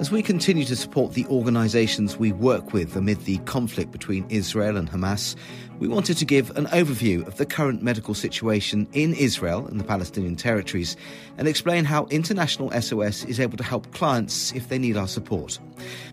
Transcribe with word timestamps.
As 0.00 0.10
we 0.10 0.22
continue 0.22 0.64
to 0.64 0.76
support 0.76 1.12
the 1.12 1.26
organisations 1.26 2.16
we 2.16 2.32
work 2.32 2.72
with 2.72 2.96
amid 2.96 3.20
the 3.26 3.36
conflict 3.40 3.92
between 3.92 4.24
Israel 4.30 4.78
and 4.78 4.90
Hamas, 4.90 5.36
we 5.78 5.88
wanted 5.88 6.16
to 6.16 6.24
give 6.24 6.56
an 6.56 6.64
overview 6.68 7.26
of 7.26 7.36
the 7.36 7.44
current 7.44 7.82
medical 7.82 8.14
situation 8.14 8.88
in 8.94 9.12
Israel 9.12 9.66
and 9.66 9.78
the 9.78 9.84
Palestinian 9.84 10.36
territories 10.36 10.96
and 11.36 11.46
explain 11.46 11.84
how 11.84 12.06
International 12.06 12.70
SOS 12.80 13.26
is 13.26 13.38
able 13.38 13.58
to 13.58 13.62
help 13.62 13.92
clients 13.92 14.54
if 14.54 14.70
they 14.70 14.78
need 14.78 14.96
our 14.96 15.06
support. 15.06 15.58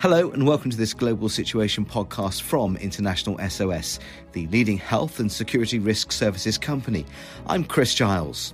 Hello, 0.02 0.32
and 0.32 0.46
welcome 0.46 0.70
to 0.70 0.76
this 0.76 0.94
Global 0.94 1.30
Situation 1.30 1.86
podcast 1.86 2.42
from 2.42 2.76
International 2.76 3.40
SOS, 3.48 4.00
the 4.34 4.48
leading 4.48 4.78
health 4.78 5.18
and 5.18 5.32
security 5.32 5.80
risk 5.80 6.12
services 6.12 6.58
company. 6.58 7.06
I'm 7.46 7.64
Chris 7.64 7.96
Giles. 7.96 8.54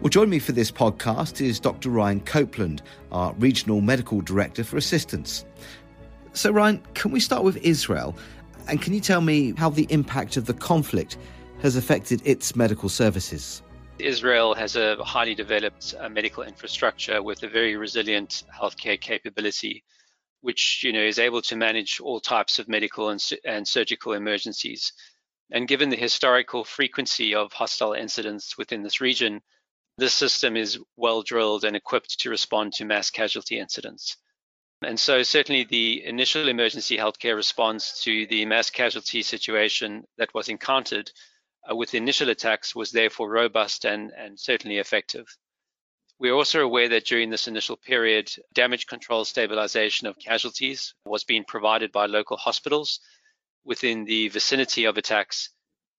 Well, 0.00 0.10
join 0.10 0.30
me 0.30 0.38
for 0.38 0.52
this 0.52 0.70
podcast 0.70 1.40
is 1.40 1.58
Dr. 1.58 1.90
Ryan 1.90 2.20
Copeland, 2.20 2.82
our 3.10 3.32
Regional 3.32 3.80
Medical 3.80 4.20
Director 4.20 4.62
for 4.62 4.76
Assistance. 4.76 5.44
So, 6.34 6.52
Ryan, 6.52 6.80
can 6.94 7.10
we 7.10 7.18
start 7.18 7.42
with 7.42 7.56
Israel? 7.56 8.16
And 8.68 8.80
can 8.80 8.94
you 8.94 9.00
tell 9.00 9.20
me 9.20 9.54
how 9.56 9.70
the 9.70 9.88
impact 9.90 10.36
of 10.36 10.46
the 10.46 10.54
conflict 10.54 11.18
has 11.62 11.74
affected 11.74 12.22
its 12.24 12.54
medical 12.54 12.88
services? 12.88 13.60
Israel 13.98 14.54
has 14.54 14.76
a 14.76 15.02
highly 15.02 15.34
developed 15.34 15.96
uh, 15.98 16.08
medical 16.08 16.44
infrastructure 16.44 17.20
with 17.20 17.42
a 17.42 17.48
very 17.48 17.74
resilient 17.74 18.44
healthcare 18.56 19.00
capability, 19.00 19.82
which 20.42 20.82
you 20.84 20.92
know 20.92 21.02
is 21.02 21.18
able 21.18 21.42
to 21.42 21.56
manage 21.56 21.98
all 22.00 22.20
types 22.20 22.60
of 22.60 22.68
medical 22.68 23.08
and, 23.08 23.20
and 23.44 23.66
surgical 23.66 24.12
emergencies. 24.12 24.92
And 25.50 25.66
given 25.66 25.88
the 25.88 25.96
historical 25.96 26.62
frequency 26.62 27.34
of 27.34 27.52
hostile 27.52 27.94
incidents 27.94 28.56
within 28.56 28.84
this 28.84 29.00
region, 29.00 29.40
this 29.98 30.14
system 30.14 30.56
is 30.56 30.78
well 30.96 31.22
drilled 31.22 31.64
and 31.64 31.74
equipped 31.74 32.20
to 32.20 32.30
respond 32.30 32.72
to 32.72 32.84
mass 32.84 33.10
casualty 33.10 33.58
incidents. 33.58 34.16
And 34.80 34.98
so, 34.98 35.24
certainly, 35.24 35.64
the 35.64 36.04
initial 36.04 36.46
emergency 36.46 36.96
healthcare 36.96 37.34
response 37.34 38.00
to 38.04 38.24
the 38.28 38.44
mass 38.46 38.70
casualty 38.70 39.22
situation 39.22 40.06
that 40.16 40.32
was 40.32 40.48
encountered 40.48 41.10
uh, 41.68 41.74
with 41.74 41.90
the 41.90 41.98
initial 41.98 42.28
attacks 42.28 42.76
was 42.76 42.92
therefore 42.92 43.28
robust 43.28 43.84
and, 43.84 44.12
and 44.16 44.38
certainly 44.38 44.78
effective. 44.78 45.26
We're 46.20 46.34
also 46.34 46.60
aware 46.60 46.88
that 46.90 47.06
during 47.06 47.30
this 47.30 47.48
initial 47.48 47.76
period, 47.76 48.32
damage 48.52 48.86
control 48.86 49.24
stabilization 49.24 50.06
of 50.06 50.16
casualties 50.18 50.94
was 51.04 51.24
being 51.24 51.42
provided 51.42 51.90
by 51.90 52.06
local 52.06 52.36
hospitals 52.36 53.00
within 53.64 54.04
the 54.04 54.28
vicinity 54.28 54.84
of 54.84 54.96
attacks 54.96 55.50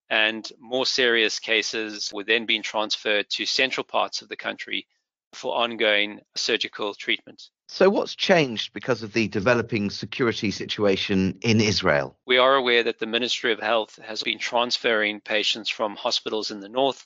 and 0.10 0.52
more 0.60 0.86
serious 0.86 1.40
cases 1.40 2.12
were 2.14 2.24
then 2.24 2.46
being 2.46 2.64
transferred 2.64 3.30
to 3.30 3.46
central 3.46 3.84
parts 3.84 4.22
of 4.22 4.30
the 4.30 4.36
country 4.36 4.88
for 5.34 5.56
ongoing 5.56 6.20
surgical 6.36 6.94
treatment. 6.96 7.50
So, 7.68 7.88
what's 7.90 8.16
changed 8.16 8.74
because 8.74 9.04
of 9.04 9.14
the 9.14 9.28
developing 9.28 9.92
security 9.92 10.50
situation 10.50 11.38
in 11.42 11.62
Israel? 11.62 12.18
We 12.26 12.40
are 12.40 12.56
aware 12.56 12.84
that 12.84 12.98
the 12.98 13.06
Ministry 13.06 13.52
of 13.52 13.60
Health 13.60 14.00
has 14.04 14.24
been 14.24 14.40
transferring 14.40 15.22
patients 15.22 15.70
from 15.70 15.96
hospitals 15.96 16.50
in 16.50 16.62
the 16.62 16.70
north 16.70 17.06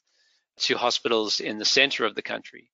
to 0.60 0.78
hospitals 0.78 1.42
in 1.42 1.58
the 1.58 1.66
center 1.66 2.06
of 2.06 2.16
the 2.16 2.22
country. 2.22 2.72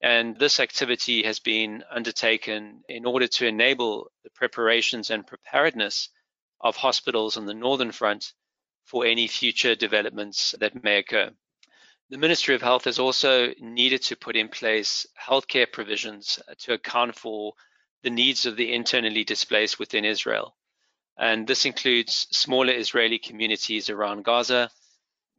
And 0.00 0.38
this 0.38 0.60
activity 0.60 1.24
has 1.24 1.40
been 1.40 1.82
undertaken 1.90 2.84
in 2.88 3.06
order 3.06 3.26
to 3.26 3.46
enable 3.46 4.12
the 4.22 4.30
preparations 4.30 5.10
and 5.10 5.26
preparedness 5.26 6.10
of 6.60 6.76
hospitals 6.76 7.36
on 7.36 7.46
the 7.46 7.54
northern 7.54 7.90
front 7.90 8.32
for 8.86 9.04
any 9.04 9.26
future 9.26 9.74
developments 9.74 10.54
that 10.60 10.82
may 10.82 10.98
occur. 10.98 11.30
The 12.08 12.18
Ministry 12.18 12.54
of 12.54 12.62
Health 12.62 12.84
has 12.84 13.00
also 13.00 13.52
needed 13.58 14.00
to 14.02 14.16
put 14.16 14.36
in 14.36 14.48
place 14.48 15.06
healthcare 15.20 15.70
provisions 15.70 16.38
to 16.60 16.74
account 16.74 17.16
for 17.16 17.54
the 18.02 18.10
needs 18.10 18.46
of 18.46 18.56
the 18.56 18.72
internally 18.72 19.24
displaced 19.24 19.80
within 19.80 20.04
Israel. 20.04 20.56
And 21.18 21.48
this 21.48 21.64
includes 21.64 22.28
smaller 22.30 22.72
Israeli 22.72 23.18
communities 23.18 23.90
around 23.90 24.24
Gaza, 24.24 24.70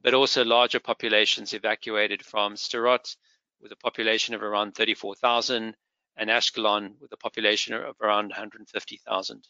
but 0.02 0.14
also 0.14 0.44
larger 0.44 0.82
populations 0.82 1.54
evacuated 1.54 2.26
from 2.26 2.56
Sderot 2.56 3.16
with 3.62 3.72
a 3.72 3.78
population 3.78 4.36
of 4.36 4.44
around 4.44 4.76
34,000 4.76 5.74
and 6.18 6.30
Ashkelon 6.30 7.00
with 7.00 7.14
a 7.14 7.18
population 7.18 7.76
of 7.76 7.96
around 8.02 8.30
150,000. 8.30 9.48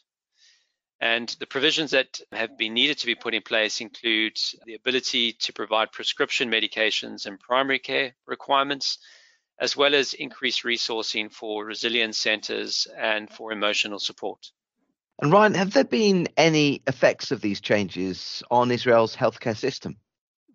And 1.00 1.30
the 1.40 1.46
provisions 1.46 1.92
that 1.92 2.20
have 2.32 2.58
been 2.58 2.74
needed 2.74 2.98
to 3.00 3.06
be 3.06 3.14
put 3.14 3.36
in 3.36 3.44
place 3.44 3.82
include 3.82 4.38
the 4.66 4.74
ability 4.74 5.34
to 5.34 5.54
provide 5.54 5.92
prescription 5.92 6.50
medications 6.50 7.28
and 7.28 7.40
primary 7.40 7.78
care 7.78 8.16
requirements, 8.26 8.98
as 9.60 9.78
well 9.78 9.94
as 9.94 10.14
increased 10.14 10.64
resourcing 10.64 11.32
for 11.32 11.66
resilience 11.66 12.18
centers 12.18 12.88
and 12.98 13.30
for 13.30 13.52
emotional 13.52 14.00
support. 14.00 14.52
And 15.20 15.32
Ryan, 15.32 15.54
have 15.54 15.74
there 15.74 15.84
been 15.84 16.28
any 16.36 16.82
effects 16.88 17.32
of 17.32 17.42
these 17.42 17.62
changes 17.62 18.42
on 18.50 18.72
Israel's 18.72 19.16
healthcare 19.16 19.58
system? 19.58 19.98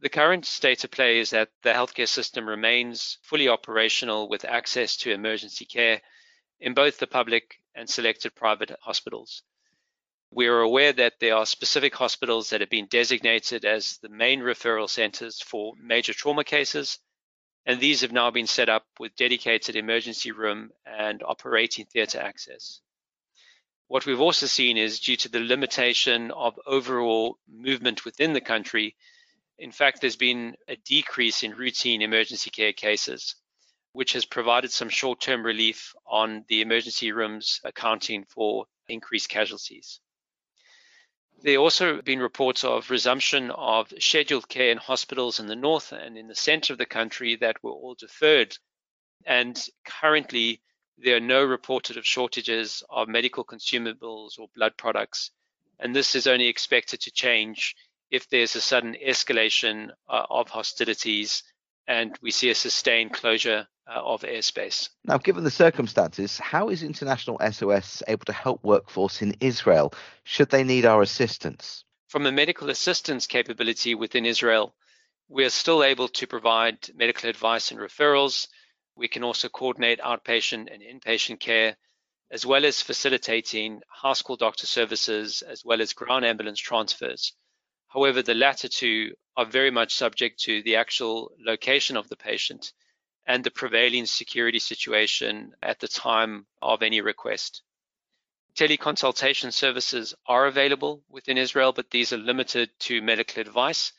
The 0.01 0.09
current 0.09 0.45
state 0.45 0.83
of 0.83 0.91
play 0.91 1.21
is 1.21 1.31
that 1.31 1.51
the 1.63 1.71
healthcare 1.71 2.09
system 2.09 2.49
remains 2.49 3.19
fully 3.23 3.49
operational 3.49 4.29
with 4.29 4.45
access 4.45 4.97
to 4.99 5.13
emergency 5.13 5.65
care 5.65 6.03
in 6.59 6.75
both 6.75 6.99
the 6.99 7.07
public 7.07 7.61
and 7.77 7.89
selected 7.89 8.35
private 8.35 8.73
hospitals. 8.81 9.45
We 10.35 10.47
are 10.47 10.61
aware 10.61 10.95
that 10.95 11.21
there 11.21 11.37
are 11.37 11.45
specific 11.45 11.95
hospitals 11.95 12.49
that 12.51 12.63
have 12.63 12.71
been 12.71 12.87
designated 12.87 13.67
as 13.67 13.99
the 13.99 14.09
main 14.09 14.41
referral 14.41 14.89
centers 14.89 15.43
for 15.43 15.75
major 15.77 16.15
trauma 16.15 16.43
cases, 16.43 16.99
and 17.67 17.79
these 17.79 18.01
have 18.01 18.13
now 18.13 18.31
been 18.31 18.47
set 18.47 18.71
up 18.71 18.87
with 18.99 19.15
dedicated 19.15 19.77
emergency 19.77 20.33
room 20.33 20.71
and 20.87 21.23
operating 21.23 21.85
theatre 21.85 22.19
access. 22.19 22.81
What 23.89 24.07
we've 24.07 24.23
also 24.23 24.47
seen 24.47 24.79
is 24.79 25.01
due 25.01 25.19
to 25.19 25.29
the 25.29 25.39
limitation 25.39 26.31
of 26.31 26.59
overall 26.65 27.39
movement 27.47 28.07
within 28.07 28.33
the 28.33 28.41
country, 28.41 28.97
in 29.59 29.71
fact, 29.71 30.01
there's 30.01 30.17
been 30.17 30.57
a 30.67 30.77
decrease 30.77 31.43
in 31.43 31.55
routine 31.55 32.01
emergency 32.01 32.49
care 32.49 32.73
cases, 32.73 33.37
which 33.93 34.15
has 34.15 34.25
provided 34.25 34.73
some 34.73 34.89
short 34.89 35.21
term 35.21 35.45
relief 35.45 35.95
on 36.07 36.47
the 36.49 36.63
emergency 36.63 37.13
rooms, 37.13 37.61
accounting 37.65 38.25
for 38.25 38.65
increased 38.89 39.29
casualties. 39.29 40.01
There 41.45 41.55
have 41.55 41.63
also 41.63 42.01
been 42.01 42.21
reports 42.21 42.63
of 42.63 42.89
resumption 42.89 43.51
of 43.51 43.93
scheduled 43.99 44.49
care 44.49 44.71
in 44.71 44.79
hospitals 44.79 45.41
in 45.41 45.49
the 45.49 45.57
north 45.57 45.91
and 45.91 46.17
in 46.17 46.29
the 46.29 46.37
center 46.37 46.73
of 46.73 46.79
the 46.79 46.87
country 46.87 47.35
that 47.37 47.61
were 47.65 47.73
all 47.73 47.97
deferred. 47.97 48.57
And 49.27 49.61
currently, 49.85 50.63
there 50.99 51.17
are 51.17 51.21
no 51.21 51.45
reported 51.45 51.97
of 51.97 52.07
shortages 52.07 52.85
of 52.89 53.09
medical 53.09 53.45
consumables 53.45 54.39
or 54.39 54.51
blood 54.55 54.77
products. 54.77 55.33
And 55.81 55.97
this 55.97 56.15
is 56.15 56.29
only 56.29 56.47
expected 56.47 57.01
to 57.01 57.11
change 57.11 57.75
if 58.09 58.29
there's 58.29 58.55
a 58.55 58.61
sudden 58.61 58.95
escalation 59.05 59.91
uh, 60.09 60.27
of 60.31 60.49
hostilities 60.49 61.43
and 61.87 62.19
we 62.23 62.31
see 62.31 62.51
a 62.51 62.55
sustained 62.55 63.13
closure 63.13 63.67
uh, 63.87 64.01
of 64.01 64.23
airspace. 64.23 64.89
Now, 65.05 65.19
given 65.19 65.45
the 65.45 65.51
circumstances, 65.51 66.39
how 66.39 66.69
is 66.69 66.83
International 66.83 67.41
SOS 67.51 68.03
able 68.07 68.25
to 68.27 68.33
help 68.33 68.63
workforce 68.63 69.23
in 69.23 69.35
Israel 69.41 69.93
should 70.25 70.51
they 70.51 70.65
need 70.65 70.85
our 70.87 71.03
assistance? 71.03 71.85
From 72.09 72.27
a 72.27 72.33
medical 72.33 72.71
assistance 72.71 73.27
capability 73.27 73.95
within 73.95 74.27
Israel, 74.27 74.75
we 75.29 75.45
are 75.45 75.51
still 75.51 75.83
able 75.83 76.09
to 76.09 76.27
provide 76.27 76.77
medical 76.95 77.31
advice 77.31 77.71
and 77.71 77.81
referrals. 77.81 78.49
We 78.95 79.09
can 79.09 79.25
also 79.25 79.49
coordinate 79.49 80.01
outpatient 80.01 80.69
and 80.73 80.83
inpatient 80.83 81.41
care, 81.41 81.77
as 82.31 82.45
well 82.45 82.65
as 82.65 82.83
facilitating 82.83 83.81
call 84.03 84.37
doctor 84.37 84.67
services, 84.67 85.43
as 85.43 85.65
well 85.65 85.81
as 85.81 85.95
ground 85.95 86.25
ambulance 86.25 86.61
transfers. 86.61 87.33
However, 87.93 88.23
the 88.23 88.35
latter 88.35 88.69
two 88.69 89.15
are 89.37 89.45
very 89.45 89.71
much 89.71 89.95
subject 89.95 90.41
to 90.45 90.63
the 90.63 90.77
actual 90.77 91.33
location 91.39 91.99
of 91.99 92.09
the 92.09 92.17
patient 92.17 92.73
and 93.27 93.45
the 93.45 93.51
prevailing 93.51 94.07
security 94.07 94.59
situation 94.59 95.55
at 95.61 95.79
the 95.79 95.89
time 95.89 96.47
of 96.63 96.83
any 96.83 97.03
request. 97.03 97.63
Teleconsultation 98.55 99.53
services 99.53 100.15
are 100.27 100.47
available 100.47 101.05
within 101.11 101.37
Israel, 101.37 101.73
but 101.73 101.91
these 101.91 102.15
are 102.15 102.19
limited 102.19 102.71
to 102.81 103.03
medical 103.03 103.43
advice 103.43 103.93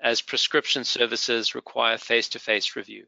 as 0.00 0.22
prescription 0.22 0.84
services 0.84 1.54
require 1.54 1.98
face 1.98 2.28
to 2.30 2.40
face 2.40 2.74
review. 2.74 3.06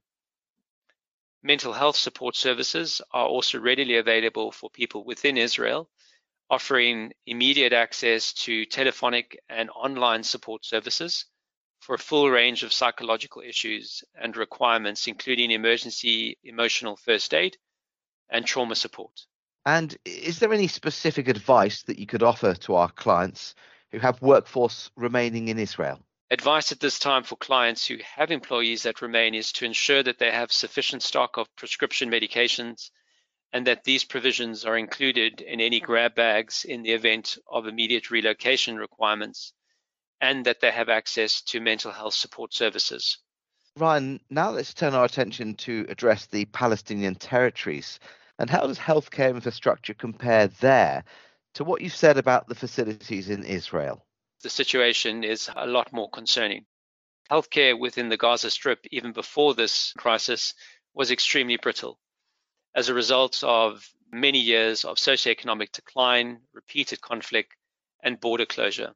Mental 1.42 1.72
health 1.72 1.96
support 1.96 2.36
services 2.36 3.02
are 3.12 3.26
also 3.26 3.58
readily 3.58 3.96
available 3.96 4.52
for 4.52 4.70
people 4.70 5.04
within 5.04 5.36
Israel 5.36 5.90
offering 6.50 7.12
immediate 7.26 7.72
access 7.72 8.32
to 8.32 8.64
telephonic 8.64 9.38
and 9.48 9.70
online 9.70 10.22
support 10.22 10.64
services 10.64 11.26
for 11.80 11.94
a 11.94 11.98
full 11.98 12.30
range 12.30 12.62
of 12.62 12.72
psychological 12.72 13.42
issues 13.42 14.02
and 14.14 14.36
requirements, 14.36 15.06
including 15.06 15.50
emergency 15.50 16.38
emotional 16.42 16.96
first 16.96 17.34
aid 17.34 17.56
and 18.30 18.44
trauma 18.44 18.74
support. 18.74 19.26
And 19.64 19.96
is 20.04 20.38
there 20.38 20.52
any 20.52 20.68
specific 20.68 21.28
advice 21.28 21.82
that 21.82 21.98
you 21.98 22.06
could 22.06 22.22
offer 22.22 22.54
to 22.54 22.74
our 22.74 22.90
clients 22.90 23.54
who 23.90 23.98
have 23.98 24.22
workforce 24.22 24.90
remaining 24.96 25.48
in 25.48 25.58
Israel? 25.58 26.00
Advice 26.30 26.72
at 26.72 26.80
this 26.80 26.98
time 26.98 27.22
for 27.22 27.36
clients 27.36 27.86
who 27.86 27.96
have 28.16 28.30
employees 28.30 28.82
that 28.82 29.00
remain 29.00 29.34
is 29.34 29.52
to 29.52 29.64
ensure 29.64 30.02
that 30.02 30.18
they 30.18 30.30
have 30.30 30.52
sufficient 30.52 31.02
stock 31.02 31.38
of 31.38 31.54
prescription 31.56 32.10
medications 32.10 32.90
and 33.52 33.66
that 33.66 33.84
these 33.84 34.04
provisions 34.04 34.64
are 34.64 34.76
included 34.76 35.40
in 35.40 35.60
any 35.60 35.80
grab 35.80 36.14
bags 36.14 36.64
in 36.64 36.82
the 36.82 36.92
event 36.92 37.38
of 37.46 37.66
immediate 37.66 38.10
relocation 38.10 38.76
requirements, 38.76 39.52
and 40.20 40.44
that 40.44 40.60
they 40.60 40.70
have 40.70 40.88
access 40.88 41.40
to 41.40 41.60
mental 41.60 41.90
health 41.90 42.14
support 42.14 42.52
services. 42.52 43.18
Ryan, 43.76 44.20
now 44.28 44.50
let's 44.50 44.74
turn 44.74 44.94
our 44.94 45.04
attention 45.04 45.54
to 45.54 45.86
address 45.88 46.26
the 46.26 46.44
Palestinian 46.46 47.14
territories. 47.14 48.00
And 48.38 48.50
how 48.50 48.66
does 48.66 48.78
healthcare 48.78 49.30
infrastructure 49.30 49.94
compare 49.94 50.48
there 50.48 51.04
to 51.54 51.64
what 51.64 51.80
you've 51.80 51.94
said 51.94 52.18
about 52.18 52.48
the 52.48 52.54
facilities 52.54 53.30
in 53.30 53.44
Israel? 53.44 54.04
The 54.42 54.50
situation 54.50 55.24
is 55.24 55.50
a 55.56 55.66
lot 55.66 55.92
more 55.92 56.10
concerning. 56.10 56.66
Healthcare 57.30 57.78
within 57.78 58.08
the 58.08 58.16
Gaza 58.16 58.50
Strip, 58.50 58.86
even 58.90 59.12
before 59.12 59.54
this 59.54 59.92
crisis, 59.96 60.54
was 60.94 61.10
extremely 61.10 61.56
brittle 61.56 61.98
as 62.78 62.88
a 62.88 62.94
result 62.94 63.42
of 63.42 63.92
many 64.12 64.38
years 64.38 64.84
of 64.84 64.98
socioeconomic 64.98 65.72
decline, 65.72 66.38
repeated 66.52 67.00
conflict, 67.00 67.56
and 68.04 68.20
border 68.20 68.46
closure. 68.46 68.92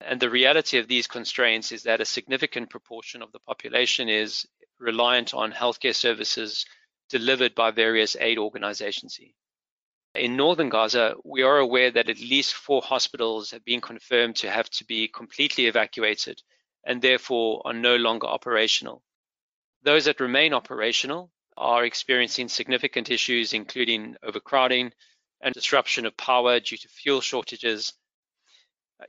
And 0.00 0.18
the 0.18 0.30
reality 0.30 0.78
of 0.78 0.88
these 0.88 1.06
constraints 1.06 1.72
is 1.72 1.82
that 1.82 2.00
a 2.00 2.06
significant 2.06 2.70
proportion 2.70 3.20
of 3.20 3.32
the 3.32 3.38
population 3.40 4.08
is 4.08 4.46
reliant 4.78 5.34
on 5.34 5.52
healthcare 5.52 5.94
services 5.94 6.64
delivered 7.10 7.54
by 7.54 7.70
various 7.70 8.16
aid 8.18 8.38
organizations. 8.38 9.20
In 10.14 10.34
northern 10.38 10.70
Gaza, 10.70 11.16
we 11.22 11.42
are 11.42 11.58
aware 11.58 11.90
that 11.90 12.08
at 12.08 12.18
least 12.18 12.54
four 12.54 12.80
hospitals 12.80 13.50
have 13.50 13.64
been 13.66 13.82
confirmed 13.82 14.36
to 14.36 14.50
have 14.50 14.70
to 14.70 14.86
be 14.86 15.06
completely 15.06 15.66
evacuated 15.66 16.40
and 16.82 17.02
therefore 17.02 17.60
are 17.66 17.74
no 17.74 17.96
longer 17.96 18.26
operational. 18.26 19.02
Those 19.82 20.06
that 20.06 20.18
remain 20.18 20.54
operational 20.54 21.30
are 21.56 21.84
experiencing 21.84 22.48
significant 22.48 23.10
issues, 23.10 23.52
including 23.52 24.16
overcrowding 24.22 24.92
and 25.40 25.54
disruption 25.54 26.06
of 26.06 26.16
power 26.16 26.60
due 26.60 26.76
to 26.76 26.88
fuel 26.88 27.20
shortages 27.20 27.92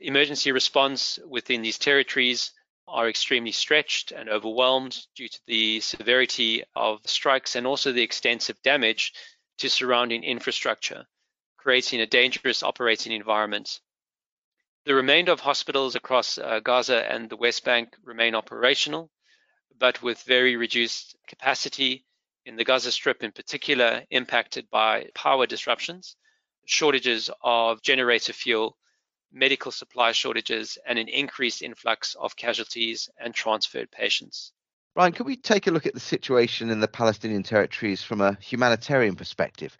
Emergency 0.02 0.52
response 0.52 1.18
within 1.26 1.62
these 1.62 1.78
territories 1.78 2.52
are 2.86 3.08
extremely 3.08 3.52
stretched 3.52 4.12
and 4.12 4.28
overwhelmed 4.28 5.06
due 5.14 5.28
to 5.28 5.40
the 5.46 5.80
severity 5.80 6.62
of 6.76 7.00
strikes 7.08 7.56
and 7.56 7.66
also 7.66 7.90
the 7.90 8.02
extensive 8.02 8.60
damage 8.60 9.14
to 9.56 9.70
surrounding 9.70 10.24
infrastructure, 10.24 11.06
creating 11.56 12.02
a 12.02 12.06
dangerous 12.06 12.62
operating 12.62 13.12
environment. 13.12 13.80
The 14.84 14.94
remainder 14.94 15.32
of 15.32 15.40
hospitals 15.40 15.94
across 15.94 16.36
uh, 16.36 16.60
Gaza 16.60 17.10
and 17.10 17.30
the 17.30 17.36
West 17.36 17.64
Bank 17.64 17.96
remain 18.02 18.34
operational, 18.34 19.10
but 19.78 20.02
with 20.02 20.22
very 20.24 20.56
reduced 20.56 21.16
capacity 21.26 22.04
in 22.48 22.56
the 22.56 22.64
Gaza 22.64 22.90
Strip, 22.90 23.22
in 23.22 23.30
particular, 23.30 24.04
impacted 24.10 24.70
by 24.70 25.10
power 25.14 25.46
disruptions, 25.46 26.16
shortages 26.64 27.28
of 27.42 27.82
generator 27.82 28.32
fuel, 28.32 28.78
medical 29.30 29.70
supply 29.70 30.12
shortages, 30.12 30.78
and 30.86 30.98
an 30.98 31.08
increased 31.08 31.60
influx 31.60 32.14
of 32.14 32.36
casualties 32.36 33.10
and 33.20 33.34
transferred 33.34 33.90
patients. 33.90 34.52
Brian, 34.94 35.12
can 35.12 35.26
we 35.26 35.36
take 35.36 35.66
a 35.66 35.70
look 35.70 35.84
at 35.84 35.92
the 35.92 36.00
situation 36.00 36.70
in 36.70 36.80
the 36.80 36.88
Palestinian 36.88 37.42
territories 37.42 38.02
from 38.02 38.22
a 38.22 38.38
humanitarian 38.40 39.14
perspective? 39.14 39.76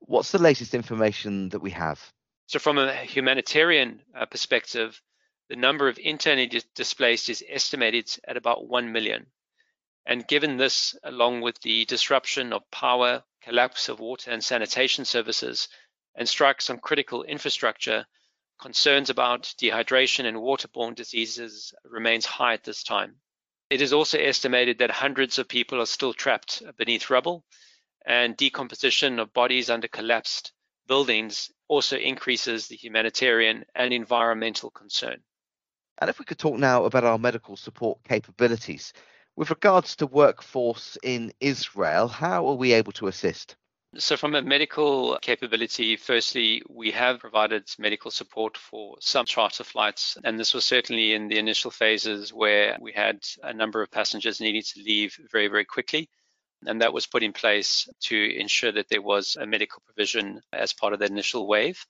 What's 0.00 0.30
the 0.30 0.38
latest 0.38 0.74
information 0.74 1.48
that 1.48 1.60
we 1.60 1.70
have? 1.70 2.12
So, 2.48 2.58
from 2.58 2.76
a 2.76 2.94
humanitarian 2.96 4.02
uh, 4.14 4.26
perspective, 4.26 5.00
the 5.48 5.56
number 5.56 5.88
of 5.88 5.98
internally 5.98 6.50
displaced 6.74 7.30
is 7.30 7.42
estimated 7.48 8.14
at 8.28 8.36
about 8.36 8.68
1 8.68 8.92
million. 8.92 9.26
And 10.10 10.26
given 10.26 10.56
this, 10.56 10.96
along 11.04 11.42
with 11.42 11.60
the 11.60 11.84
disruption 11.84 12.52
of 12.52 12.68
power, 12.72 13.22
collapse 13.42 13.88
of 13.88 14.00
water 14.00 14.32
and 14.32 14.42
sanitation 14.42 15.04
services, 15.04 15.68
and 16.16 16.28
strikes 16.28 16.68
on 16.68 16.80
critical 16.80 17.22
infrastructure, 17.22 18.04
concerns 18.58 19.08
about 19.08 19.54
dehydration 19.56 20.24
and 20.24 20.38
waterborne 20.38 20.96
diseases 20.96 21.72
remains 21.84 22.26
high 22.26 22.54
at 22.54 22.64
this 22.64 22.82
time. 22.82 23.20
It 23.70 23.80
is 23.80 23.92
also 23.92 24.18
estimated 24.18 24.78
that 24.78 24.90
hundreds 24.90 25.38
of 25.38 25.46
people 25.46 25.80
are 25.80 25.86
still 25.86 26.12
trapped 26.12 26.60
beneath 26.76 27.08
rubble, 27.08 27.44
and 28.04 28.36
decomposition 28.36 29.20
of 29.20 29.32
bodies 29.32 29.70
under 29.70 29.86
collapsed 29.86 30.52
buildings 30.88 31.52
also 31.68 31.96
increases 31.96 32.66
the 32.66 32.74
humanitarian 32.74 33.64
and 33.76 33.92
environmental 33.92 34.72
concern. 34.72 35.22
And 35.98 36.10
if 36.10 36.18
we 36.18 36.24
could 36.24 36.40
talk 36.40 36.58
now 36.58 36.84
about 36.84 37.04
our 37.04 37.16
medical 37.16 37.56
support 37.56 38.02
capabilities. 38.02 38.92
With 39.40 39.48
regards 39.48 39.96
to 39.96 40.06
workforce 40.06 40.98
in 41.02 41.32
Israel, 41.40 42.08
how 42.08 42.46
are 42.48 42.56
we 42.56 42.74
able 42.74 42.92
to 42.92 43.06
assist? 43.06 43.56
So, 43.96 44.18
from 44.18 44.34
a 44.34 44.42
medical 44.42 45.18
capability, 45.22 45.96
firstly, 45.96 46.62
we 46.68 46.90
have 46.90 47.20
provided 47.20 47.66
medical 47.78 48.10
support 48.10 48.58
for 48.58 48.98
some 49.00 49.24
charter 49.24 49.64
flights, 49.64 50.18
and 50.24 50.38
this 50.38 50.52
was 50.52 50.66
certainly 50.66 51.14
in 51.14 51.28
the 51.28 51.38
initial 51.38 51.70
phases 51.70 52.34
where 52.34 52.76
we 52.82 52.92
had 52.92 53.24
a 53.42 53.54
number 53.54 53.80
of 53.80 53.90
passengers 53.90 54.42
needing 54.42 54.60
to 54.62 54.82
leave 54.82 55.18
very, 55.32 55.48
very 55.48 55.64
quickly. 55.64 56.10
And 56.66 56.82
that 56.82 56.92
was 56.92 57.06
put 57.06 57.22
in 57.22 57.32
place 57.32 57.88
to 58.08 58.38
ensure 58.38 58.72
that 58.72 58.90
there 58.90 59.00
was 59.00 59.36
a 59.36 59.46
medical 59.46 59.82
provision 59.86 60.42
as 60.52 60.74
part 60.74 60.92
of 60.92 60.98
the 60.98 61.06
initial 61.06 61.46
wave. 61.46 61.86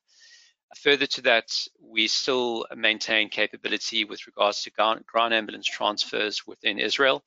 Further 0.78 1.06
to 1.06 1.22
that, 1.22 1.50
we 1.80 2.06
still 2.06 2.66
maintain 2.74 3.28
capability 3.28 4.04
with 4.04 4.26
regards 4.26 4.62
to 4.62 4.70
ground 4.70 5.34
ambulance 5.34 5.66
transfers 5.66 6.46
within 6.46 6.78
Israel. 6.78 7.24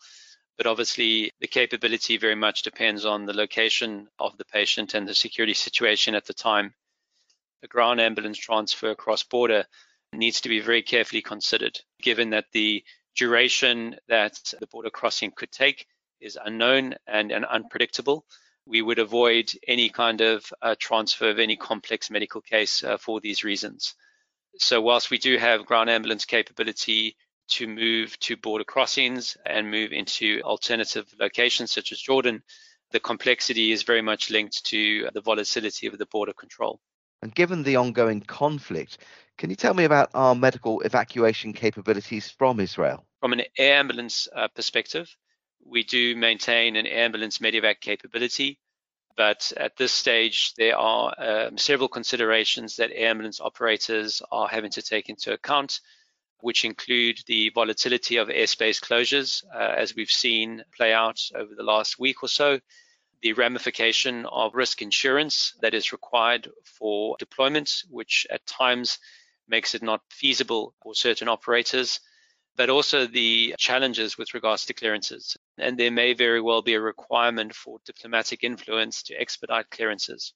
But 0.58 0.68
obviously, 0.68 1.32
the 1.40 1.48
capability 1.48 2.18
very 2.18 2.36
much 2.36 2.62
depends 2.62 3.06
on 3.06 3.26
the 3.26 3.34
location 3.34 4.08
of 4.20 4.38
the 4.38 4.46
patient 4.46 4.94
and 4.94 5.08
the 5.08 5.16
security 5.16 5.54
situation 5.54 6.16
at 6.16 6.26
the 6.26 6.34
time. 6.34 6.74
A 7.64 7.68
ground 7.68 8.00
ambulance 8.00 8.38
transfer 8.38 8.92
across 8.92 9.24
border 9.24 9.66
needs 10.14 10.42
to 10.42 10.50
be 10.50 10.60
very 10.60 10.82
carefully 10.82 11.22
considered, 11.22 11.80
given 12.02 12.30
that 12.32 12.46
the 12.52 12.84
duration 13.16 13.98
that 14.08 14.54
the 14.60 14.68
border 14.68 14.90
crossing 14.90 15.32
could 15.32 15.52
take 15.52 15.88
is 16.22 16.38
unknown 16.44 16.96
and, 17.08 17.32
and 17.32 17.46
unpredictable. 17.46 18.26
We 18.66 18.82
would 18.82 19.00
avoid 19.00 19.52
any 19.68 19.90
kind 19.90 20.22
of 20.22 20.52
uh, 20.62 20.76
transfer 20.80 21.30
of 21.30 21.40
any 21.40 21.56
complex 21.58 22.10
medical 22.10 22.42
case 22.42 22.84
uh, 22.84 22.98
for 22.98 23.20
these 23.20 23.44
reasons. 23.44 23.96
So, 24.58 24.82
whilst 24.82 25.10
we 25.10 25.18
do 25.18 25.38
have 25.38 25.66
ground 25.66 25.90
ambulance 25.90 26.26
capability 26.26 27.18
to 27.50 27.68
move 27.68 28.18
to 28.20 28.38
border 28.38 28.64
crossings 28.64 29.36
and 29.46 29.70
move 29.70 29.92
into 29.92 30.42
alternative 30.44 31.14
locations 31.20 31.72
such 31.72 31.92
as 31.92 32.00
Jordan, 32.00 32.42
the 32.92 33.00
complexity 33.00 33.72
is 33.72 33.84
very 33.84 34.02
much 34.02 34.30
linked 34.30 34.64
to 34.66 35.10
the 35.14 35.22
volatility 35.22 35.88
of 35.88 35.98
the 35.98 36.06
border 36.06 36.34
control. 36.34 36.80
And 37.22 37.34
given 37.34 37.64
the 37.64 37.78
ongoing 37.78 38.22
conflict, 38.22 39.00
can 39.38 39.50
you 39.50 39.56
tell 39.56 39.74
me 39.74 39.86
about 39.86 40.10
our 40.14 40.36
medical 40.36 40.82
evacuation 40.82 41.54
capabilities 41.54 42.30
from 42.30 42.60
Israel? 42.60 43.06
From 43.20 43.34
an 43.34 43.44
air 43.58 43.80
ambulance 43.80 44.28
uh, 44.36 44.48
perspective, 44.50 45.16
we 45.66 45.84
do 45.84 46.16
maintain 46.16 46.76
an 46.76 46.86
air 46.86 47.06
ambulance 47.06 47.40
medevac 47.40 47.80
capability, 47.80 48.60
but 49.16 49.52
at 49.58 49.78
this 49.78 49.92
stage, 49.92 50.54
there 50.56 50.78
are 50.78 51.14
um, 51.18 51.58
several 51.58 51.88
considerations 51.88 52.78
that 52.78 52.92
air 52.94 53.10
ambulance 53.10 53.40
operators 53.40 54.22
are 54.32 54.48
having 54.48 54.72
to 54.72 54.82
take 54.82 55.10
into 55.10 55.34
account 55.34 55.80
which 56.44 56.66
include 56.66 57.20
the 57.26 57.50
volatility 57.56 58.18
of 58.18 58.28
airspace 58.28 58.78
closures, 58.78 59.46
uh, 59.56 59.76
as 59.78 59.96
we've 59.96 60.12
seen 60.12 60.62
play 60.76 60.92
out 60.92 61.18
over 61.34 61.56
the 61.56 61.64
last 61.64 61.98
week 61.98 62.22
or 62.22 62.28
so, 62.28 62.60
the 63.22 63.32
ramification 63.32 64.26
of 64.26 64.54
risk 64.54 64.82
insurance 64.82 65.54
that 65.62 65.74
is 65.74 65.94
required 65.94 66.50
for 66.66 67.16
deployment, 67.18 67.72
which 67.90 68.28
at 68.30 68.46
times 68.46 69.00
makes 69.48 69.74
it 69.74 69.82
not 69.82 70.02
feasible 70.10 70.76
for 70.84 70.94
certain 70.94 71.30
operators, 71.30 72.02
but 72.56 72.70
also 72.70 73.08
the 73.08 73.56
challenges 73.58 74.18
with 74.18 74.34
regards 74.34 74.66
to 74.66 74.74
clearances. 74.74 75.36
And 75.58 75.78
there 75.78 75.92
may 75.92 76.14
very 76.14 76.42
well 76.42 76.62
be 76.62 76.76
a 76.76 76.82
requirement 76.82 77.56
for 77.56 77.80
diplomatic 77.86 78.44
influence 78.44 79.04
to 79.04 79.16
expedite 79.16 79.70
clearances. 79.72 80.34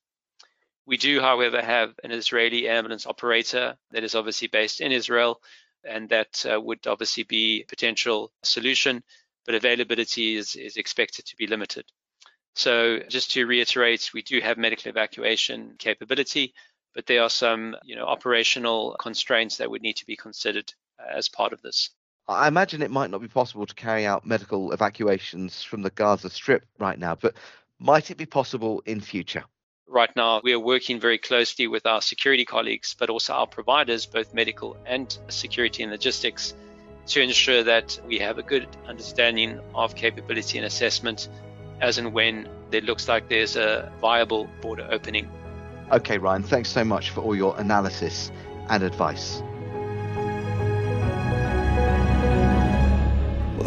We 0.86 0.98
do, 0.98 1.20
however, 1.20 1.62
have 1.62 1.94
an 2.04 2.12
Israeli 2.12 2.68
ambulance 2.68 3.06
operator 3.06 3.76
that 3.92 4.04
is 4.04 4.16
obviously 4.16 4.48
based 4.48 4.82
in 4.82 4.92
Israel 4.92 5.42
and 5.84 6.10
that 6.10 6.46
uh, 6.52 6.60
would 6.60 6.88
obviously 6.88 7.24
be 7.24 7.62
a 7.62 7.66
potential 7.66 8.32
solution, 8.44 9.04
but 9.46 9.56
availability 9.56 10.36
is, 10.36 10.56
is 10.56 10.78
expected 10.78 11.26
to 11.26 11.36
be 11.36 11.48
limited. 11.48 11.86
So 12.56 13.00
just 13.08 13.32
to 13.34 13.46
reiterate, 13.46 14.12
we 14.14 14.24
do 14.24 14.40
have 14.42 14.58
medical 14.58 14.90
evacuation 14.90 15.76
capability, 15.78 16.54
but 16.96 17.06
there 17.06 17.22
are 17.22 17.30
some 17.30 17.76
you 17.84 17.96
know, 17.96 18.06
operational 18.06 18.96
constraints 19.00 19.58
that 19.58 19.70
would 19.70 19.84
need 19.84 19.98
to 19.98 20.06
be 20.08 20.16
considered 20.16 20.74
uh, 21.00 21.16
as 21.16 21.30
part 21.30 21.54
of 21.54 21.62
this. 21.62 21.92
I 22.28 22.48
imagine 22.48 22.82
it 22.82 22.92
might 22.92 23.10
not 23.10 23.22
be 23.22 23.28
possible 23.28 23.66
to 23.66 23.74
carry 23.74 24.06
out 24.06 24.26
medical 24.26 24.74
evacuations 24.74 25.64
from 25.64 25.82
the 25.82 25.90
Gaza 25.90 26.30
Strip 26.30 26.66
right 26.78 27.00
now, 27.00 27.16
but 27.16 27.36
might 27.80 28.12
it 28.12 28.18
be 28.18 28.26
possible 28.26 28.84
in 28.86 29.00
future? 29.00 29.44
Right 29.88 30.14
now, 30.18 30.42
we 30.44 30.52
are 30.52 30.60
working 30.60 31.00
very 31.00 31.18
closely 31.18 31.68
with 31.68 31.86
our 31.86 32.02
security 32.02 32.44
colleagues, 32.44 32.96
but 33.00 33.10
also 33.10 33.32
our 33.32 33.48
providers, 33.48 34.06
both 34.06 34.34
medical 34.34 34.76
and 34.86 35.18
security 35.30 35.84
and 35.84 35.92
logistics, 35.92 36.54
to 37.08 37.22
ensure 37.22 37.64
that 37.64 37.98
we 38.06 38.20
have 38.20 38.38
a 38.38 38.44
good 38.44 38.68
understanding 38.86 39.62
of 39.74 39.96
capability 39.96 40.58
and 40.58 40.68
assessment 40.68 41.30
as 41.80 41.98
and 41.98 42.12
when 42.12 42.50
it 42.72 42.84
looks 42.84 43.08
like 43.08 43.30
there's 43.30 43.56
a 43.56 43.90
viable 44.02 44.50
border 44.62 44.86
opening. 44.92 45.30
Okay, 45.94 46.18
Ryan, 46.18 46.44
thanks 46.44 46.70
so 46.70 46.84
much 46.84 47.12
for 47.12 47.22
all 47.22 47.34
your 47.34 47.58
analysis 47.58 48.30
and 48.70 48.84
advice. 48.84 49.42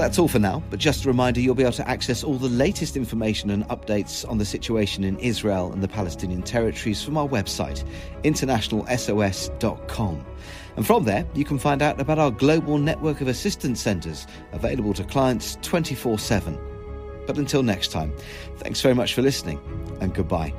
That's 0.01 0.19
all 0.19 0.29
for 0.29 0.39
now, 0.39 0.63
but 0.71 0.79
just 0.79 1.05
a 1.05 1.09
reminder 1.09 1.41
you'll 1.41 1.55
be 1.55 1.63
able 1.63 1.73
to 1.73 1.87
access 1.89 2.25
all 2.25 2.39
the 2.39 2.49
latest 2.49 2.97
information 2.97 3.51
and 3.51 3.69
updates 3.69 4.27
on 4.29 4.39
the 4.39 4.47
situation 4.47 5.05
in 5.05 5.19
Israel 5.19 5.71
and 5.73 5.83
the 5.83 5.89
Palestinian 5.89 6.43
territories 6.43 7.03
from 7.03 7.19
our 7.19 7.29
website, 7.29 7.85
internationalsos.com. 8.25 10.27
And 10.77 10.87
from 10.87 11.05
there, 11.05 11.27
you 11.35 11.45
can 11.45 11.59
find 11.59 11.83
out 11.83 12.01
about 12.01 12.19
our 12.19 12.31
global 12.31 12.79
network 12.79 13.21
of 13.21 13.29
assistance 13.29 13.83
centres 13.83 14.27
available 14.53 14.95
to 14.95 15.05
clients 15.05 15.59
24 15.61 16.19
7. 16.19 16.59
But 17.27 17.37
until 17.37 17.63
next 17.63 17.93
time, 17.93 18.15
thanks 18.57 18.81
very 18.81 18.95
much 18.95 19.13
for 19.15 19.21
listening 19.21 19.61
and 20.01 20.15
goodbye. 20.15 20.55